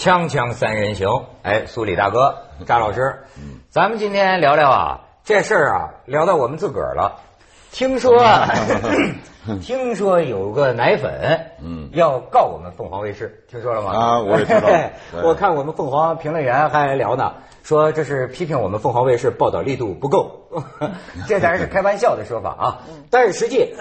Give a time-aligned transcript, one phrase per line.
[0.00, 2.34] 锵锵三人行，哎，苏里大哥，
[2.64, 3.24] 扎老师，
[3.68, 7.20] 咱们今天聊聊啊，这事儿啊，聊到我们自个儿了。
[7.70, 8.48] 听说，啊，
[9.60, 13.92] 听说有个奶粉，嗯，要告我们凤凰卫视，听说了吗？
[13.92, 14.70] 啊，我也知道。
[15.22, 20.46] 我看我们凤凰评论员还聊呢，说这是批评我们凤凰卫视报道力度不够，
[21.28, 22.80] 这当然是开玩笑的说法啊。
[23.10, 23.74] 但是实际，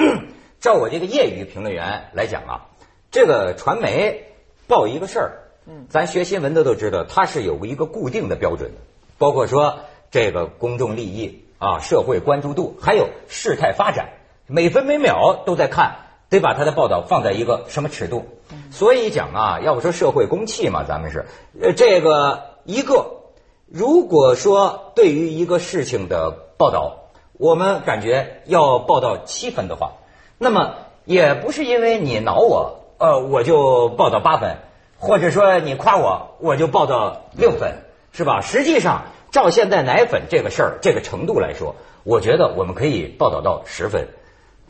[0.60, 2.66] 照我这个业余评论员来讲啊，
[3.10, 4.34] 这个传媒
[4.68, 5.38] 报一个事儿。
[5.66, 8.80] 嗯，咱学新闻的都知道，它是有一个固定的标准的，
[9.18, 9.78] 包括说
[10.10, 14.08] 这个公众利益啊、社会关注度，还有事态发展，
[14.48, 15.98] 每分每秒都在看，
[16.28, 18.26] 得把它的报道放在一个什么尺度。
[18.72, 21.26] 所以讲啊，要不说社会公器嘛，咱们是
[21.60, 23.22] 呃这个一个，
[23.68, 29.92] 如果说对于一个事情的报道，我们感觉要报到七分的话，
[30.38, 34.56] 那么也不是因为你挠我，呃，我就报到八分。
[35.02, 37.74] 或者说你夸我，我就报到六分，
[38.12, 38.40] 是吧？
[38.40, 44.06] 实际上，照现在奶粉这个事儿这个程度来说，我觉得我们可以报道到十分。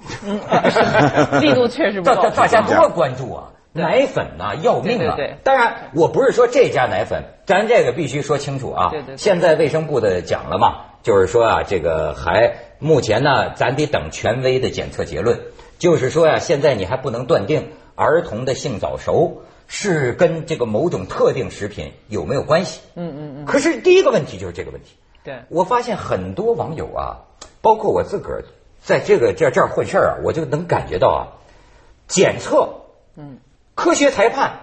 [1.43, 2.31] 力度确实不够。
[2.31, 3.51] 大家多关注啊！
[3.75, 5.17] 奶粉呐，要命啊！
[5.17, 8.89] 对当然，我不是说这家奶粉，咱这个必须说清楚啊。
[8.91, 9.19] 对对。
[9.19, 15.41] 现在卫生部的讲了嘛，就是说啊，这个还目前呢，咱得等权威的检测结论。
[15.79, 19.43] 就是说呀，现在你还不能断定儿童的性早熟。
[19.75, 22.83] 是跟这个某种特定食品有没有关系？
[22.95, 23.45] 嗯嗯嗯。
[23.47, 24.97] 可是第一个问题就是这个问题。
[25.25, 25.45] 对。
[25.49, 27.25] 我发现很多网友啊，
[27.63, 28.45] 包括我自个儿，
[28.83, 31.21] 在这个这这儿混事儿啊，我就能感觉到啊，
[32.07, 32.83] 检测，
[33.17, 33.39] 嗯，
[33.75, 34.61] 科学裁判，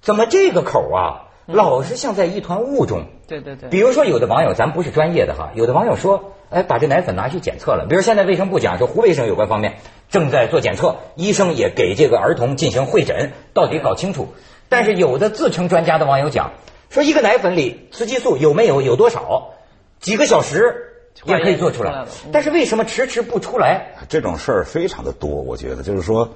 [0.00, 3.04] 怎么这个口啊，老是像在一团雾中。
[3.26, 3.68] 对对对。
[3.68, 7.86] 比如说，有的网友，咱不是专业的哈，有的网友说，哎，把这奶粉拿去检测了。
[7.88, 9.76] 比如现在卫生部讲说，湖北省有关方面。
[10.10, 14.28] 正在做检测，医生也给这个儿童进行会诊，到底搞清楚。
[14.68, 16.52] 但是有的自称专家的网友讲，
[16.88, 19.54] 说一个奶粉里雌激素有没有，有多少，
[19.98, 20.92] 几个小时
[21.24, 22.04] 也可以做出来。
[22.30, 23.96] 但是为什么迟迟不出来？
[24.08, 26.28] 这种事儿非常的多，我觉得就是说，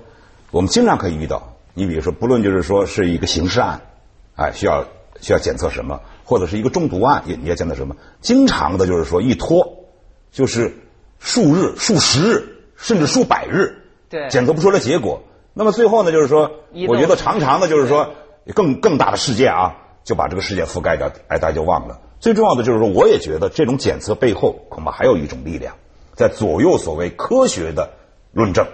[0.51, 1.55] 我们经常可以遇到。
[1.75, 3.81] 你比如说，不论就是说是一个刑事案，
[4.35, 4.85] 哎，需要
[5.21, 9.85] 需要检测什么，或者是一个中毒案，也你要检测什么，经常的就是说一拖
[10.31, 10.77] 就是
[11.19, 12.55] 数日、数十日。
[12.81, 15.25] 甚至数百日，对，检测不出来结果。
[15.53, 16.49] 那么最后呢，就是说，
[16.87, 18.11] 我觉得常常的，就是说，
[18.55, 21.99] 更更大的事件啊，就把这个事件覆盖掉，哎，大家就忘了。
[22.21, 25.75] 最重要的就是说，我也觉得这种检测背后恐怕还有一种力量，
[26.15, 27.91] 在左右所谓科学的
[28.31, 28.69] 论证。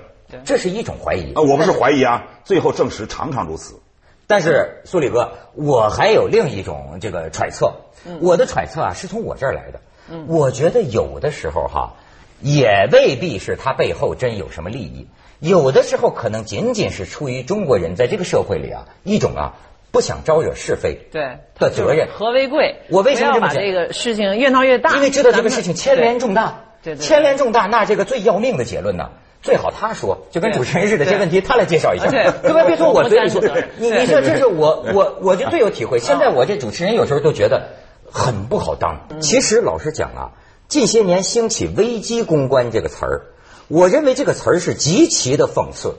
[0.45, 3.77] 这是一种怀疑啊，我不是怀疑啊，最后证实常常如此。
[4.27, 7.75] 但是苏里哥，我还有另一种这个揣测，
[8.21, 9.81] 我的揣测啊，是从我这儿来的。
[10.11, 11.95] 嗯，我觉得有的时候哈。
[12.41, 15.07] 也未必是他背后真有什么利益，
[15.39, 19.55] 有的时候可能仅仅是出于中国人在这个社会里啊一种啊
[19.93, 22.81] 不想招惹是非对的责任和为贵。
[22.91, 24.95] 我为什么这么把这个事情越闹越大？
[24.97, 29.13] 因为知道这个事情牵连重大，对对，牵连重大，那这个最要命的结论呢，
[29.45, 32.65] 最好他说，就跟主持人似的，这问题他来介绍一下，对吧？
[32.67, 33.41] 别说我嘴里说，
[33.79, 36.01] 你你说这是我我我就最有体会。
[36.01, 37.69] 现在我这主持人有时候都觉得
[38.11, 39.07] 很不好当。
[39.21, 40.33] 其实老实讲啊。
[40.67, 43.23] 近些年兴起“危机公关”这个词儿，
[43.69, 45.97] 我认为这个词儿是极其的讽刺。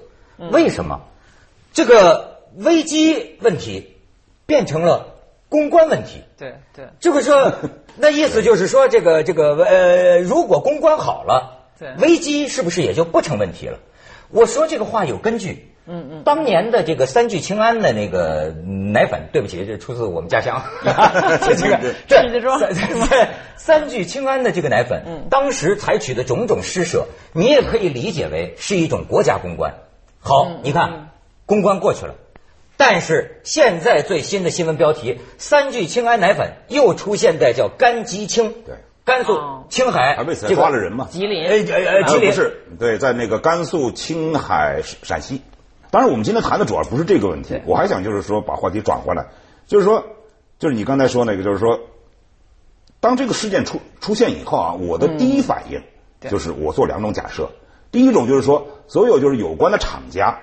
[0.51, 1.01] 为什么？
[1.71, 3.95] 这个危机问题
[4.47, 5.13] 变成了
[5.49, 6.23] 公关问题。
[6.37, 7.53] 对对，就是说，
[7.95, 11.64] 那意思就是说，这个这个呃，如果公关好了，
[11.99, 13.79] 危机是不是也就不成问题了？
[14.29, 15.71] 我说这个话有根据。
[15.87, 18.51] 嗯嗯，当年的这个三聚氰胺的那个
[18.91, 20.63] 奶粉，对不起，这出自我们家乡。
[20.83, 22.23] 这 这个这
[23.55, 29.75] 三聚氰胺的这个奶粉，嗯，当时采取的种种施舍，你也可以理解为是一种国家公关。
[30.19, 31.11] 好，你看
[31.45, 32.15] 公关过去了，
[32.77, 41.07] 但是现在最新的新闻标题，三聚氰胺奶粉又出现在叫甘吉清，对，甘肃青海，为此抓了人嘛？
[41.11, 42.31] 吉林，呃呃，吉林。
[42.31, 45.41] 不是，对，在那个甘肃、青海、陕西。
[45.91, 49.27] 当然，我们今天谈的主要不是这个问题，我还想就是说把话题转回来，
[49.67, 50.03] 就是说，
[50.57, 51.79] 就是你刚才说那个，就是说，
[52.99, 55.83] 当这个事件出出现以后啊，我的第一反应
[56.27, 57.51] 就是我做两种假设，
[57.91, 60.39] 第一种就是说，所有就是有关的厂家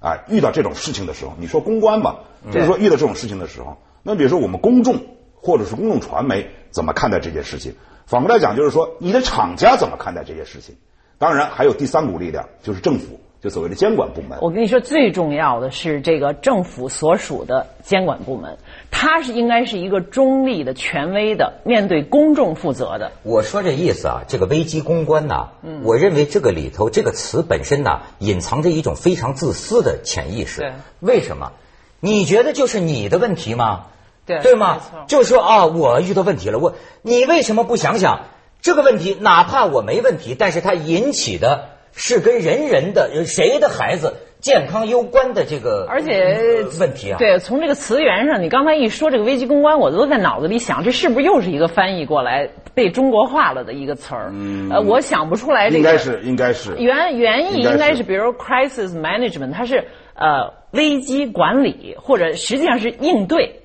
[0.00, 2.16] 啊，遇到这种事情的时候，你说公关吧，
[2.50, 4.96] 就是说遇到这种事情的时候，那比如说我们公众
[5.36, 7.76] 或者是公众传媒怎么看待这件事情？
[8.06, 10.76] 反过来讲，就是说你的厂家怎么看待这些事情？
[11.18, 13.20] 当然还有第三股力量，就是政府。
[13.42, 18.56] 就所谓的监管部门，我跟你说，最重要的是这个政府所属的监管部门，
[18.92, 23.10] 它是应该是一个中立的、权威的，面对公众负责的。
[23.24, 30.60] 我说这意思啊，这个危机公关呐，嗯，我认为这个里头这个词本身呐，隐藏着一种非常自私的潜意识。
[30.60, 31.50] 对，为什么？
[31.98, 33.86] 你觉得就是你的问题吗？
[34.24, 34.80] 对对吗？
[35.08, 38.26] 就是说啊，我遇到问题了，我你为什么不想想
[38.60, 39.16] 这个问题？
[39.20, 47.18] 哪怕我没问题，但是它引起的是跟人人的呃谁的孩子健康攸关的这个，而且呃问题啊。
[47.18, 54.30] 对，从这个词源上，你刚才一说这个危机公关，我都在脑子里想，这是不是又是一个翻译过来被中国化了的一个词儿？
[54.32, 55.78] 嗯呃，我想不出来这个。
[55.78, 63.58] 应该是应该是原原意应该是应该是，比如 crisis management，它是呃危机管理，或者实际上是应对。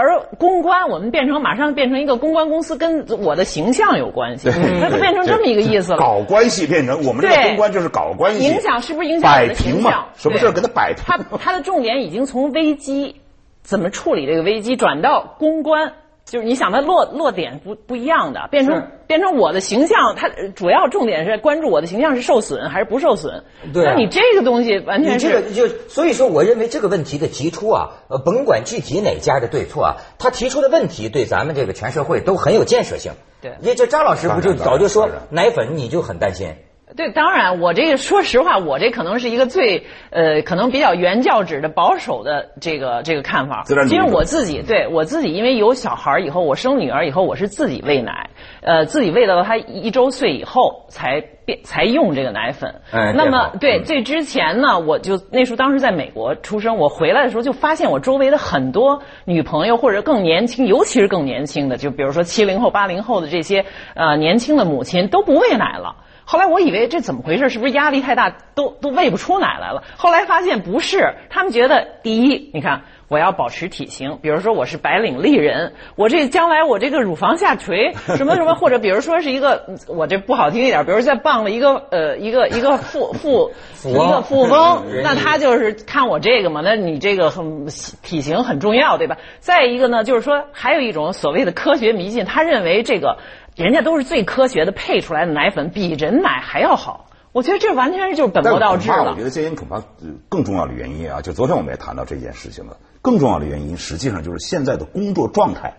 [0.00, 4.48] 而公关，我们变成马上变成一个公关公司，跟我的形象有关系，
[4.80, 5.98] 它就变成这么一个意思了。
[5.98, 9.92] 搞关系变成我们这个公关就是搞关系，影响是不是影响我摆的形平？
[10.16, 11.04] 什么事儿给他摆平？
[11.06, 13.16] 它它的重点已经从危机
[13.62, 15.92] 怎么处理这个危机转到公关，
[16.30, 23.42] 就是你想它落落点不不一样的，变成变成我的形象，它呃主要重点是关注我的形象是受损还是不受损。
[23.74, 33.10] 对啊那你这个东西完全是这个就所以说，我认为这个问题的提出啊，呃，甭管具体哪家的对错啊，他提出的问题对咱们这个全社会都很有建设性。
[33.42, 36.54] 对也就张老师不就早就说奶粉，你就很担心。
[37.00, 43.62] 对，当然，我这个说实话，我这可能是一个最呃，可能比较原教旨的保守的这个这个看法。
[43.64, 48.28] 自然主义者因为我自己对我自己，因为有小孩儿以后，我生女儿以后，我是自己喂奶，
[48.60, 52.82] 呃，自己喂到她一周岁以后才变才用这个奶粉。
[52.90, 63.64] 哎那么对嗯这之前呢，我就那时候当时在美国出生，我回来的时候就发现我周围的很多女朋友或者更年轻，尤其是更年轻的，就比如说七零后、八零后的这些
[63.94, 65.96] 呃年轻的母亲都不喂奶了。
[66.30, 67.48] 后来我以为这怎么回事？
[67.48, 69.82] 是不是压力太大，都都喂不出奶来了？
[69.96, 83.50] 后来发现不是，他们觉得第一，你看我要保持体型，比如说我是白领丽人，我这将来我这个乳房下垂什么什么， 或者比如说是一个我这不好听一点，比如再傍了一个呃一个一个富富
[83.84, 87.66] 一个富翁嗯，那他就是看我这个嘛，那你这个很
[88.04, 89.16] 体型很重要，对吧？
[89.40, 93.18] 再一个呢，就是说还有一种所谓的科学迷信，他认为这个
[93.64, 97.06] 人家都是最科学的配出来的奶粉比人奶还要好。
[97.32, 99.22] 我觉得这完全是就是本末倒置了我觉。
[99.22, 102.76] 得这些恐怕呃更重要的原因啊，就昨天我们也谈到这件事情了。
[103.02, 105.74] 更重要的原因，实际上就是现在的工作状态、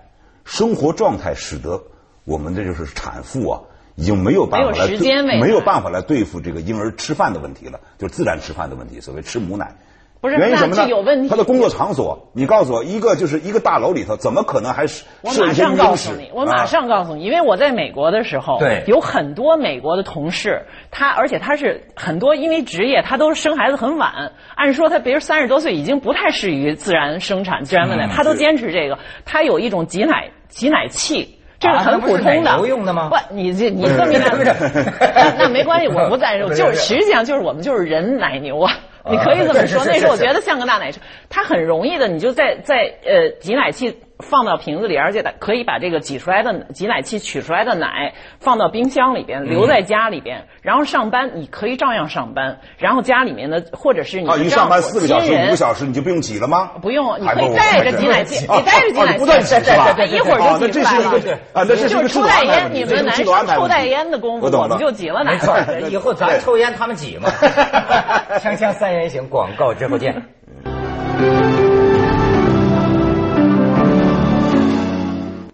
[0.45, 1.81] 生活状态，使得
[2.24, 3.62] 我们这就是产妇啊，
[3.95, 9.75] 已经没有办法没有来没有办法来对付这个婴儿吃饭的问题了，就是自然吃饭的问题，所谓吃母奶。
[10.22, 10.76] 不是原因什么呢？
[10.78, 31.38] 那这有问题他的工作场所，你告诉我，一个就是一个大楼里头，怎么可能还是我设一些马上告诉你，我马啊上告诉你，因为我在美国的时候，对有很多美国的同事，他而且他是很多因为职业，他都生孩子很晚，按说他比如三十多岁已经不太适于自然生产、自然喂奶，他都坚持这个，他有一种挤奶挤奶器。
[31.60, 36.48] 这是啊很普通的，牛用的吗不，你这你这么那那没关系，我不赞成。
[36.48, 38.74] 不是就是实际上就是我们就是人奶牛啊，
[39.09, 39.83] 你可以这么说。
[39.86, 41.00] 那时候我觉得像个大奶车，
[41.30, 56.72] 它很容易的，你就在在呃挤奶器放到瓶子里，而且可以把这个挤出来的挤奶器取出来的奶放到冰箱里边，留在家里边，然后上班你可以照样上班，然后家里面的或者是你啊，一上班四个小时、五个小时，你就不用挤了吗？
[56.82, 59.94] 不用，你可以带着挤奶器，啊你带着挤奶器，不断挤是吧？
[59.94, 61.34] 对对对一会儿就挤出来了是一个。
[61.54, 65.40] 啊，那这是一就是个制度抽袋烟，你们男生抽袋烟的功夫，我们就挤了奶没。
[65.40, 65.58] 错，
[65.90, 67.30] 以后咱抽烟，他们挤嘛。
[68.40, 70.24] 锵锵三人行，广告之后见。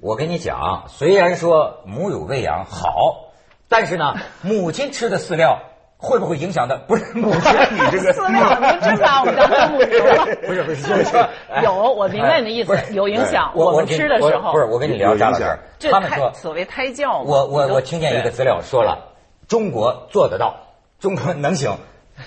[0.08, 3.34] 我跟你讲，虽然说母乳喂养好，
[3.68, 5.60] 但是呢，母亲吃的饲料
[5.98, 6.78] 会不会影响的？
[6.78, 10.26] 不是母亲，你这个饲料，您真把我们当动物牛了。
[10.48, 13.52] 不是不是，就是说哎有，我明白你的意思，有影响。
[13.54, 17.20] 我们吃的时候不是我跟你聊有张老师，这他们说所谓胎教。
[17.20, 19.10] 我我我听见一个资料说了，
[19.50, 20.56] 中国做得到，
[21.02, 21.76] 中国能行。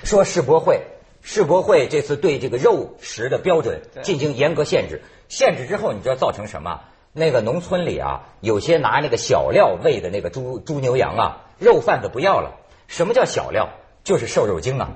[0.04, 0.82] 说世博会，
[1.22, 6.80] 世博会这次对这个肉食的标准进行严格限制，限制之后，你知道造成什么？
[7.12, 12.56] 那个农村里啊，有些拿那个小料喂的那个猪猪牛羊啊，肉贩子不要了。
[12.86, 13.70] 什么叫小料？
[14.04, 14.90] 就是瘦肉精啊。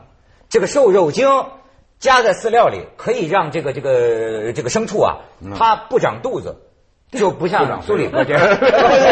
[0.48, 1.28] 这个瘦肉精
[1.98, 5.16] 加在饲料里，可以让这个这个这个牲畜啊，
[5.56, 6.60] 它不长肚子。
[7.12, 8.58] 就不像苏里哥这样，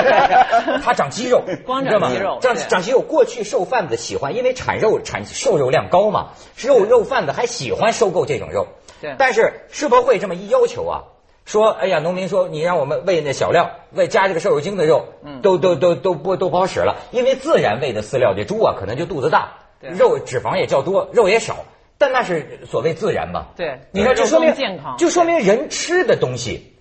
[0.82, 3.00] 它长肌肉，光你知道吗长肌肉长长肌肉。
[3.00, 8.66] 过去瘦贩子喜欢，因为产肉产瘦肉量高嘛，肉肉贩子还喜欢收购这种肉。
[9.00, 11.04] 对但是世博会这么一要求啊，
[11.44, 15.40] 说哎呀，农民说你让我们喂那小料，喂加这个瘦肉精的肉，嗯。
[15.42, 19.90] 都都都都不都不好使了，因为自然喂的饲料，这猪啊可能就肚子大，对。
[19.90, 21.64] 肉脂肪也较多，肉也少，
[21.98, 23.48] 但那是所谓自然嘛。
[23.56, 23.80] 对。
[23.90, 24.96] 你看，就说明健康。
[24.98, 26.71] 就说明人吃的东西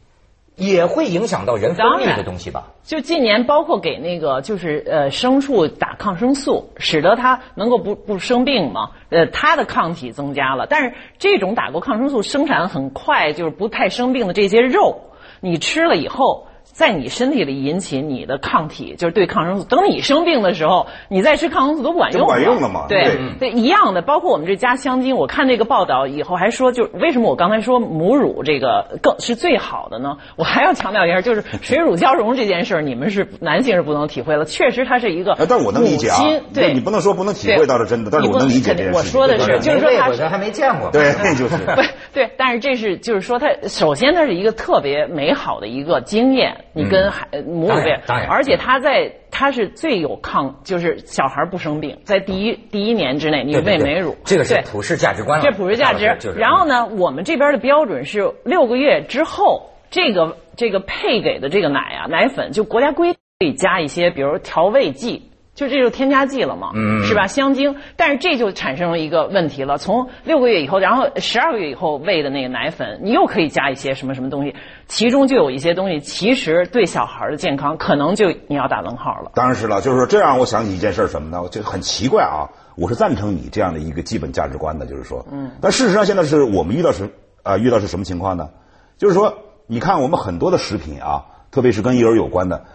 [0.62, 2.68] 也会影响到人分泌的东西吧？
[2.84, 10.68] 就近年包括给那个就是呃牲畜打抗生素，使得它能够不不生病嘛，呃它的抗体增加了。
[10.70, 15.02] 但是这种打过抗生素生产很快就是不太生病的这些肉，
[15.40, 16.46] 你吃了以后。
[16.74, 19.66] 在你身体里引起你的抗体，就是对抗生素。
[19.66, 24.02] 等你生病的时候，你再吃抗生素都不管用就不管用了嘛对对对，一样的。
[24.02, 30.18] 包括我们这加香精，我看那个报道以后还说，就为什么我刚才说母乳这个更是最好的呢？
[30.36, 34.46] 我还要强调一下，就是水乳交融这件事儿，你们是男性是不能体会了。
[34.46, 38.98] 确实，它是一个哎，但是我能理解啊母亲，对你不能说不能体会到是真的，但是我能理解这件事。
[38.98, 40.90] 我说的是，就是说他是没喂过咱还没见过。
[40.92, 41.82] 对，就是 不
[42.14, 55.42] 对，但是这是就是说，它首先它是一个特别美好的一个经验，你跟孩母乳喂当然而且他在他是最有抗，就是小孩不生病，在第一第一年之内你喂美乳，这个是普世价值观。
[55.42, 56.16] 这普世价值。
[56.20, 65.31] 就是然后呢，我们这边的标准是六个月之后，这个这个配给的这个奶啊，奶粉就国家规定可以加一些，比如调味剂。
[65.62, 67.28] 就这就添加剂了嘛，嗯是吧？
[67.28, 69.78] 香精，但是这就产生了一个问题了。
[69.78, 74.56] 从六个月以后，然后十二个月以后喂的那个奶粉，你又可以加一些什么什么东西，
[74.88, 79.32] 其中就有一些东西，其实对小孩的健康可能就你要打问号了。
[79.36, 81.48] 当然是了，就是说这让我想起一件事儿什么呢？
[81.52, 87.08] 就很奇怪啊，我是赞成你这样的一个基本价值观的，就是说，嗯，但事实上现在是我们遇到是
[87.44, 88.50] 啊、遇到是什么情况呢？
[88.98, 89.36] 就是说，
[89.68, 92.66] 你看我们很多的食品啊，特别是跟婴儿有关的，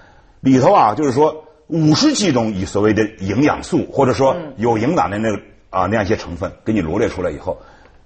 [0.41, 7.61] 里头啊，就是说五十几种以所谓的营养素或者说有营养的那个啊那样一些成分给你罗列出来以后，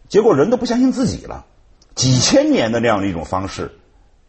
[0.08, 1.44] 结果人都不相信自己了，
[1.94, 3.70] 几千年的那样的一种方式。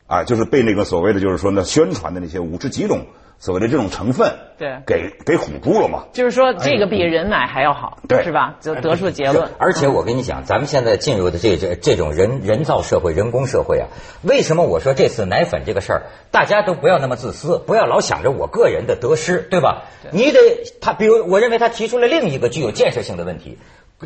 [0.07, 3.05] 啊，就是被那个所谓的就是说呢宣传的那些五十几种
[3.41, 6.05] 所谓的这种成分，对给给唬住了嘛。
[6.13, 8.57] 就是说，这个比人奶还要好，对是吧？
[8.62, 9.50] 就得出结论。
[9.57, 13.88] 而且我跟你讲，咱们现在进入的这这这种人人造社会、人工社会啊，
[14.21, 19.86] 为什么我说这次奶粉这个事儿，大家都不要那么自私，不要老想着我个人的得失，对吧？
[20.12, 20.39] 你得
[20.79, 23.57] 他，比如我认为他提出了另一个具有建设性的问题。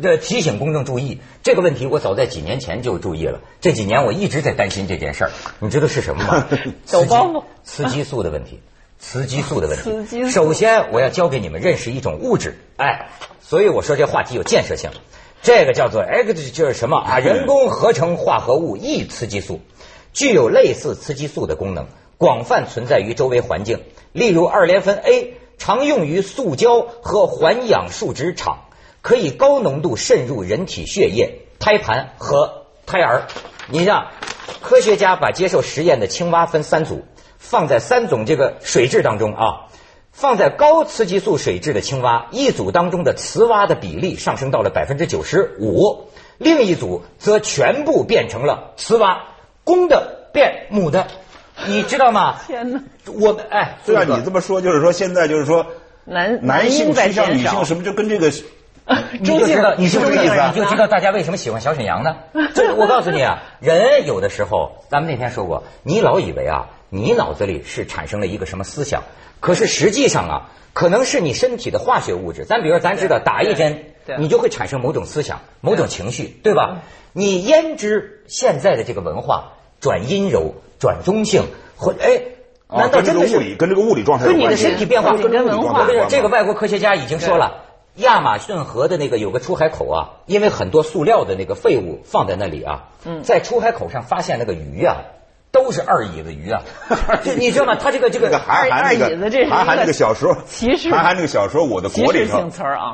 [0.02, 3.40] 这提醒公众注意这个问题，我早在几年前就注意了。
[3.62, 6.46] 这几年我一直在担心这件事儿，你知道是什么吗？
[6.92, 8.60] 抖包袱雌激素的问题，
[8.98, 9.82] 雌激素的问题。
[9.84, 13.08] 雌激素首先，我要教给你们认识一种物质，哎，
[13.40, 14.90] 所以我说这话题有建设性。
[15.42, 17.18] 这个叫做 X，，就是什么啊？
[17.18, 19.60] 人工合成化合物异雌激素，
[20.12, 21.86] 具有类似雌激素的功能，
[22.18, 23.82] 广泛存在于周围环境。
[24.12, 28.64] 例如，二联酚 A 常用于塑胶和环氧树脂厂，
[29.02, 33.26] 可以高浓度渗入人体血液、胎盘和胎儿。
[33.68, 34.08] 你让
[34.62, 37.04] 科学家把接受实验的青蛙分三组，
[37.38, 39.66] 放在三种这个水质当中啊。
[40.12, 49.24] 放在高雌激素水质的青蛙，一组当中的雌蛙的比例上升到了百分之九十五，另一组则全部变成了雌蛙，
[49.62, 51.06] 公的变母的，
[51.66, 52.36] 你知道吗？
[52.46, 52.80] 天哪！
[53.20, 55.66] 我们哎，对啊，你这么说就是说现在就是说
[56.06, 58.32] 男男性婴在趋向女性什么就跟这个
[59.20, 62.16] 你就知道，你就知道，中性人你就知道大家为什么喜欢小沈阳呢？
[62.54, 69.02] 这我告诉你啊，人有的时候，咱们那天说过，你老以为啊，你脑子里是产生了一个什么思想，
[69.40, 72.44] 可是实际上啊，可能是你身体的化学物质。
[72.44, 73.84] 咱比如说，咱知道打一针，
[74.18, 76.82] 你就会产生某种思想、某种情绪，对吧？
[77.12, 81.44] 你焉知现在的这个文化转阴柔、转中性，
[81.76, 82.22] 或哎，
[82.66, 87.64] 啊难道真的是跟这个物理跟这个物理状态有跟你的身体变化跟文化这个外国科学家已经说了，
[87.96, 92.88] 亚马逊河的那个有个出海口啊，因为很多塑料的那个废物放在那里啊，
[93.22, 95.04] 在出海口上发现那个鱼啊，
[95.56, 96.60] 都是二椅子鱼啊，
[97.24, 97.76] 就你知道吗？
[97.76, 102.38] 他这个这个这个韩寒那个个韩寒那个小说，其实韩寒那个小说《我的国》里头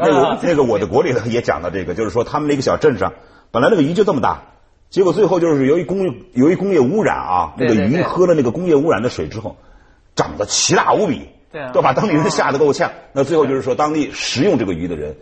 [0.01, 3.13] 那啊个那个《我的国》里头也讲到这个，就是说他们那个小镇上，
[3.51, 4.43] 本来那个鱼就这么大，
[4.91, 9.57] 结果最后就是由于工业由于工业污染啊，那个鱼喝了那个工业污染的水之后，
[10.15, 12.93] 长得奇大无比，对啊都把当地人吓得够呛。
[13.13, 15.17] 那最后就是说，当地食用这个鱼的人，呃，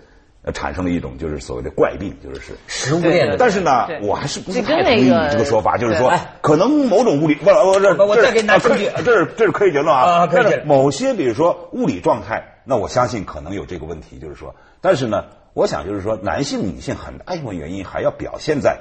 [0.55, 2.53] 产生了一种就是所谓的怪病，就是是。
[2.67, 3.37] 食物链的。
[3.37, 10.27] 但是呢，我还是不太同意你这个说法，就是说可能某种物理，不，我这这我再给你拿啊证据这是这是科学结论啊啊。
[10.27, 18.79] 可以但是某些比如说物理状态，那我相信可能有这个问题，就是说，但是呢，我想就是说，男性女性很大一部分原因还要表现在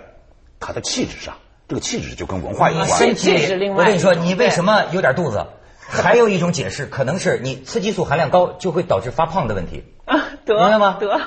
[0.59, 1.35] 他的气质上，
[1.67, 2.87] 这个气质就跟文化有关。
[2.87, 5.45] 身体是另外我跟你说，你为什么有点肚子？
[5.91, 9.83] 还有一种解释，可能是你雌激素含量高就会导致发胖的问题。
[10.05, 11.19] 啊，得明白吗得，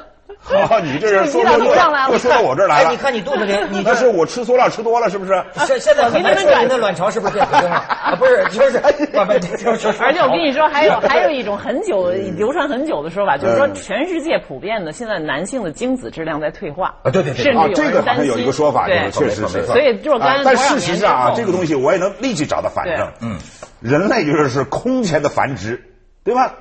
[0.45, 2.91] 好，你这是说你咋说都上来了又说到我这儿来哎，了。
[2.91, 5.33] 你看你肚子里，你那是我吃塑料吃多了，是不是？
[5.67, 7.77] 现现在很难说您的卵巢是不是变普通了？
[7.77, 8.79] 啊，不是，就是
[10.03, 19.59] 而且我跟你说，还有还有一种很久流传很久的说法，就是说全世界普遍的现在男性的精子质量在退化啊对对对啊，甚至有这个好像人有一个说法，就对是确实是。
[19.59, 23.09] 没错所以若干啊但多少事实上啊，年之后这个东西我也能立即找到反证。
[23.21, 23.37] 嗯，
[23.81, 25.81] 人类就是是空前的繁殖，
[26.25, 26.55] 对吧？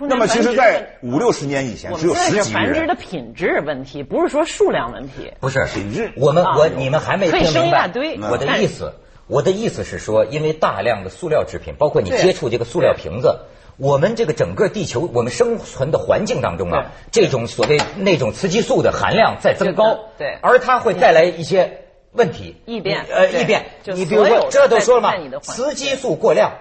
[0.00, 2.94] 那么其实，在五六十年以前，只有十几亿人繁殖的。
[2.94, 5.32] 品质问题，不是说数量问题。
[5.40, 8.92] 不是品质我们啊我你们还没可以生听明白一大堆我的意思。
[9.26, 13.40] 我的意思是说，因为大量的塑料制品，包括你接触这个塑料瓶子，
[13.76, 23.66] 我们这个整个地球，我们生存的环境当中啊，这种所谓那种雌激素的含量在增高，对而它会带来一些问题，异变呃，异变。
[23.84, 25.12] 你比如说，这都说了嘛
[25.42, 26.52] 雌激素过量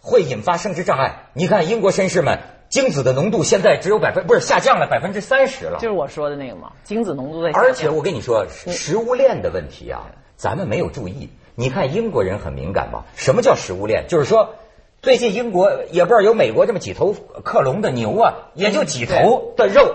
[0.00, 1.26] 会引发生殖障碍。
[1.34, 2.38] 你看英国绅士们，
[2.74, 7.62] 精子的浓度现在只有百分不是下降了百分之三十了，就是我说的那个嘛，精子浓度在下降。
[7.62, 11.30] 而且我跟你说，食物链的问题啊，咱们没有注意。
[11.54, 13.04] 你看英国人很敏感吧？
[13.14, 14.06] 什么叫食物链？
[14.08, 14.56] 就是说，
[15.02, 17.14] 最近英国也不知道有美国这么几头
[17.44, 19.94] 克隆的牛啊，也就几头的肉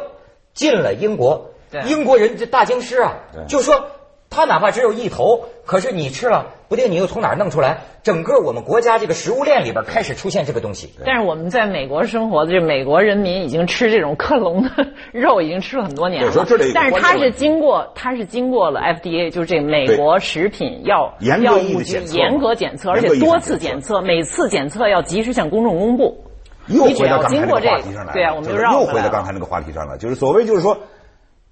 [0.54, 1.82] 进了英国对。
[1.82, 3.88] 英国人这大京师啊对，就说
[4.30, 7.80] 他哪怕只有一头，可是你吃了，不定你又从哪儿弄出来。
[8.04, 10.94] 整个我们国家这个食物链里边开始出现这个东西。
[11.06, 14.70] 但是我们在美国生活的这美国人民已经吃这种克隆的
[15.12, 26.24] 肉，已经吃了很多年了这但是它是经过，它是经过了 FDA，就是这美国食品药药物局严格检测，而且多次检检测，每次检测要及时向公众公布。
[26.68, 30.78] 又你只要回到刚才那经过这个话题上来了，对啊，我们就就是绕又回来了回到刚才那个话题上了，就是所谓就是说，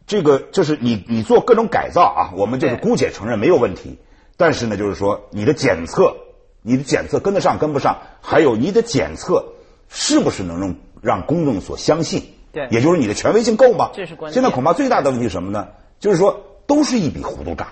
[0.07, 3.99] 这个就是你你做各种改造啊，我们就是姑且承认没有问题，
[4.37, 6.15] 但是呢，就是说你的检测，
[6.61, 9.53] 你的检测跟得上跟不上，还有你的检测
[9.89, 12.23] 是不是能让让公众所相信？
[12.53, 13.91] 对也就是你的权威性够吗？
[13.93, 15.67] 这是关键现在恐怕最大的问题是什么呢？
[15.99, 17.67] 就是说都是一笔糊涂账。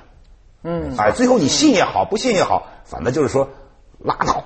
[0.63, 3.49] 嗯，哎，最后你信也好，不信也好，反正就是说
[3.99, 4.43] 拉倒，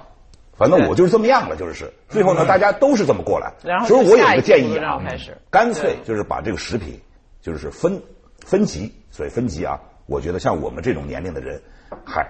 [0.56, 1.92] 反正我就是这么样了，就是。
[2.08, 3.54] 最后呢，大家都是这么过来。
[3.64, 5.02] 然后所以我有一个建议啊
[5.50, 7.00] 干脆就是把这个食品
[7.42, 8.02] 就是分
[8.46, 11.62] 分级，所以分级啊，我觉得像我们这种年龄的人，
[12.06, 12.28] 嗨，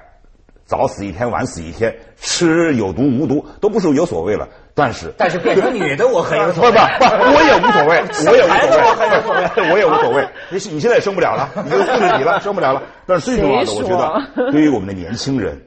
[0.66, 6.72] 早死一天，晚死一天，吃有毒无毒都不是有所谓了，但是但是变成女的我很有不所谓。
[6.72, 10.28] 不不，我也无所谓， 我也无孩子我很有所谓， 我也无所谓。
[10.50, 12.84] 你你现在也生不了了，你都四十几了，生不了了。
[13.06, 15.60] 但是最重要的，我觉得对于我们的年轻人，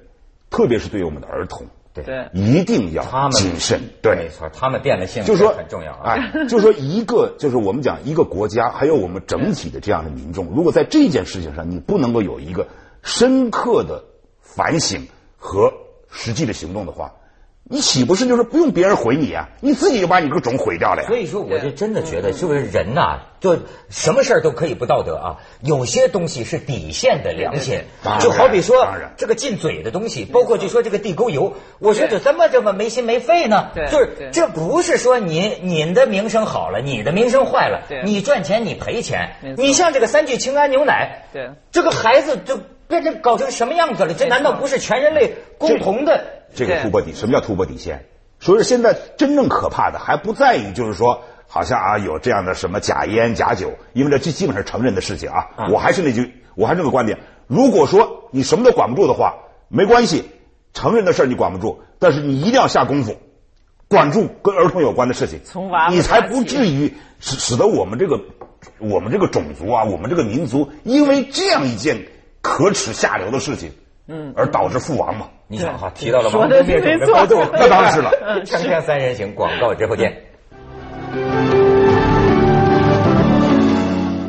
[0.50, 3.80] 特别是对于我们的儿童，对对一定要谨慎。
[4.00, 6.14] 对没，错，他们变了性就是说很重要啊。
[6.14, 12.66] 哎，就是说一个，就是我们讲一个国家，还有我们整体的这样的民众，如果在这件事情上你不能够有一个
[13.02, 14.04] 深刻的
[14.40, 15.72] 反省和
[16.10, 17.12] 实际的行动的话，
[17.64, 19.48] 你岂不是就是不用别人毁你啊？
[19.60, 21.16] 你自己就把你这个种毁掉了呀所？
[21.16, 23.56] 以说，我就真的觉得，就是人呐、就
[23.88, 27.84] 什么事儿都可以不道德啊，有些东西是底线的良心
[28.20, 33.70] 就好比说这个进嘴的东西，包括就说这个地沟油，我说就这么这么没心没肺呢？
[33.74, 44.12] 对就是这不是说您您的名声好了，你的名声坏了，你赚钱你赔钱你像这个三聚氰胺牛奶，对这个孩子就变成搞成什么样子了？
[44.12, 46.41] 这难道不是全人类共同的？
[46.54, 48.06] 这个突破底，什么叫突破底线？
[48.40, 55.48] 所以说现在真正可怕的还不在于就是说，好像啊有这样的什么假烟假酒，因为这这基本上是承认的事情啊。
[55.70, 59.34] 我还是那句，我还是那个观点，如果说你什么都管不住的话，
[59.68, 60.24] 没关系，
[60.72, 63.16] 成人的事儿你管不住，但是你一定要下功夫。
[63.88, 68.18] 管住跟儿童有关的事情，从娃娃你才不至于使使得我们这个
[68.78, 72.06] 我们这个种族啊，我们这个民族因为这样一件
[72.40, 73.70] 可耻下流的事情，
[74.08, 75.28] 嗯，而导致覆亡嘛。
[75.52, 78.10] 你想哈，提到了说的没错的高度，那当然是了。
[78.46, 80.22] 锵锵三人行，广告之后见。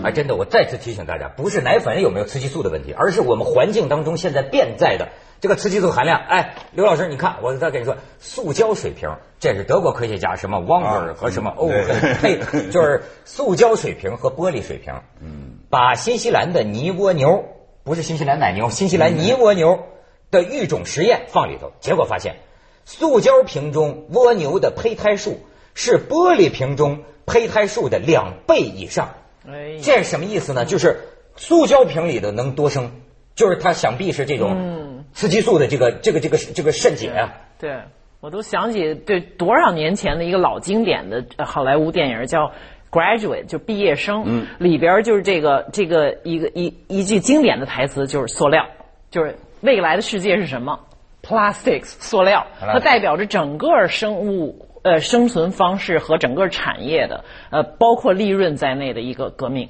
[0.03, 5.07] 哎，真的，我再次提醒大家，不是奶粉有没有雌激素的问题，而是我们环境当中现在变在的
[5.39, 6.19] 这个雌激素含量。
[6.27, 9.09] 哎，刘老师，你看，我再跟你说，塑胶水瓶，
[9.39, 12.37] 这是德国科学家什么汪尔啊和什么欧对根配，
[12.69, 14.93] 就是塑胶水瓶和玻璃水瓶。
[15.21, 17.45] 嗯，把新西兰的泥蜗牛，
[17.85, 19.85] 不是新西兰奶牛，新西兰泥蜗牛
[20.33, 22.35] 的育种实验放里头，结果发现，
[22.83, 25.39] 塑胶瓶中蜗牛的胚胎数
[25.73, 29.13] 是玻璃瓶中胚胎数的两倍以上。
[29.47, 30.65] 哎这是什么意思呢？
[30.65, 30.99] 就是
[31.35, 32.91] 塑胶瓶里的能多生，
[33.35, 37.33] 就是它想必是这种雌激素的这个这个这个这个肾解啊。
[37.59, 37.77] 对，
[38.19, 42.47] 我都想起对多少年前的一个老经典的呃好莱坞电影叫
[42.91, 48.65] 《Graduate》，就毕业生，嗯，里边就是这个这个一个一一句经典的台词就是塑料，
[49.11, 50.79] 就是未来的世界是什么
[51.23, 54.69] ？Plastics，塑料，它代表着整个生物。
[54.83, 59.69] 呃，生存方式和整个产业的，呃，包括利润在内的一个革命。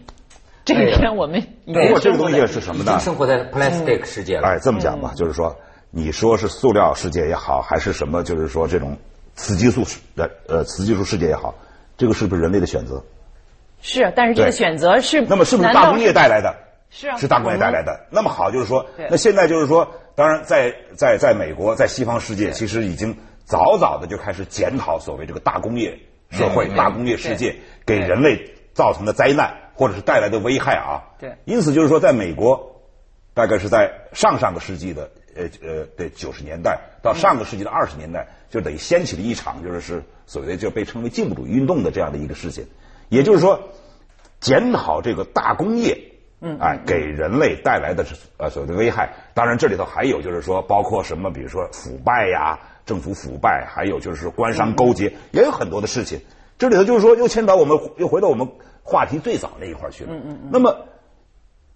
[0.65, 2.97] 这一天我们已经不过这个东西是什么呢？
[2.99, 4.47] 生活在 plastic 世界了。
[4.47, 5.55] 哎，这么讲吧，就是说，
[5.91, 8.97] 你说是塑料世界也好，还是什么，就是说这种
[9.35, 9.83] 雌激素
[10.15, 11.53] 的呃雌激素世界也好，
[11.95, 12.99] 这个是不是人类的选择？
[13.83, 16.55] 是，但是这个选择是那么是不是大工业带来的？
[16.95, 18.05] 是啊是大工业带来的。
[18.11, 25.97] 那么好，就是说对，那现在就是说，当然在在在美国，在西方世界，其实已经早早的就开始检讨所谓这个大工业
[26.29, 31.01] 社会、大工业世界给人类造成的灾难或者是带来的危害啊。
[31.19, 32.79] 对因此就是说，在美国，
[33.33, 42.67] 大概是在上上个世纪的呃呃的九十年代到上个世纪的二十年代，就等于掀起了一场就是是所谓的就被称为进步主义运动的这样的一个事情。
[43.09, 43.69] 也就是说，
[44.39, 46.12] 检讨这个大工业，
[46.45, 48.05] 嗯，哎，给人类带来的
[48.37, 49.09] 呃所谓的危害。
[49.33, 56.19] 当然，这里头还有就是说，包括什么，比如说腐败呀，政府腐败，还有就是官商勾结，也有很多的事情。
[56.57, 58.47] 这里头就是说，又牵到我们，又回到我们
[58.83, 60.09] 话题最早那一块去了。
[60.13, 60.49] 嗯嗯。
[60.51, 60.85] 那么，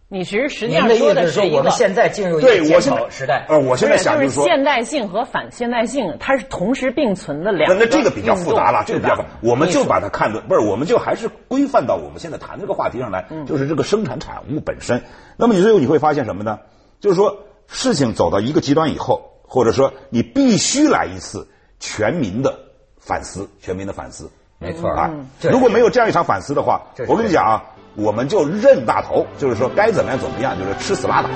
[0.09, 3.45] 你其实实际上说的是我们现在进入一个检对我现时代？
[3.49, 15.03] 呃，我现在想就是说，现代性和反现代性，它是同时并存的两个那那这个比较复杂了，这个比较复杂，我们就把它它看作不是，我们就还是规范到我们现在谈这个话题上来，嗯就是这个生产产物本身。
[15.35, 16.59] 那么你最后你会发现什么呢？
[17.01, 21.49] 就是说事情走到一个极端以后，或者说你必须来一次
[21.81, 22.57] 全民的
[22.97, 24.31] 反思，全民的反思。
[24.59, 27.63] 没错啊如果没有这样一场反思的话我跟你讲啊，
[27.97, 31.29] 我们就认大头，就是说该怎么样怎么样，就是吃死拉倒。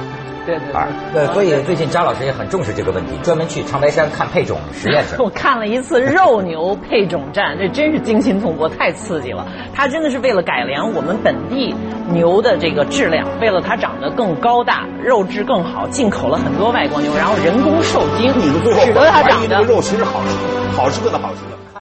[0.45, 0.57] 对
[1.13, 5.15] 对啊所以最近张老师也很重视这个问题，专门去长白山看配种实验室。
[5.21, 9.45] 我看了一次肉牛配种站，这真是惊心动魄，太刺激了。
[9.73, 11.73] 它真的是为了改良我们本地
[12.11, 21.61] 牛的这个质量，为了它长得更高大、肉质更好，进口了很多外国牛，然后人工受精，你们最后使得它长得怀疑这个肉其实好吃，好吃的好吃的。